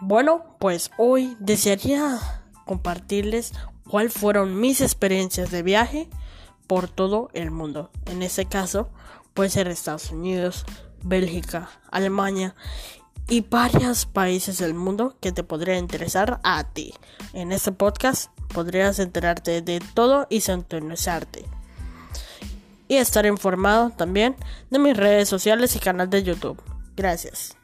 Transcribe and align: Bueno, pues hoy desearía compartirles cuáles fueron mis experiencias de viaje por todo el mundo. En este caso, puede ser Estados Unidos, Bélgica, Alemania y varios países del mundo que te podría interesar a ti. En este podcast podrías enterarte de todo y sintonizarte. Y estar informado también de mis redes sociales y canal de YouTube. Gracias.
Bueno, 0.00 0.44
pues 0.60 0.90
hoy 0.96 1.36
desearía 1.40 2.18
compartirles 2.64 3.52
cuáles 3.88 4.12
fueron 4.12 4.60
mis 4.60 4.80
experiencias 4.80 5.50
de 5.50 5.62
viaje 5.62 6.08
por 6.68 6.88
todo 6.88 7.30
el 7.32 7.50
mundo. 7.50 7.90
En 8.06 8.22
este 8.22 8.46
caso, 8.46 8.90
puede 9.34 9.50
ser 9.50 9.66
Estados 9.66 10.12
Unidos, 10.12 10.64
Bélgica, 11.02 11.70
Alemania 11.90 12.54
y 13.28 13.40
varios 13.40 14.06
países 14.06 14.58
del 14.58 14.74
mundo 14.74 15.16
que 15.20 15.32
te 15.32 15.42
podría 15.42 15.76
interesar 15.76 16.40
a 16.44 16.64
ti. 16.64 16.94
En 17.32 17.50
este 17.50 17.72
podcast 17.72 18.30
podrías 18.54 18.98
enterarte 19.00 19.62
de 19.62 19.80
todo 19.94 20.26
y 20.30 20.42
sintonizarte. 20.42 21.44
Y 22.86 22.96
estar 22.96 23.26
informado 23.26 23.90
también 23.90 24.36
de 24.70 24.78
mis 24.78 24.96
redes 24.96 25.28
sociales 25.28 25.76
y 25.76 25.78
canal 25.78 26.08
de 26.08 26.22
YouTube. 26.22 26.62
Gracias. 26.96 27.56